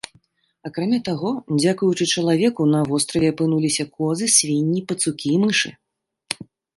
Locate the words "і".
5.33-5.35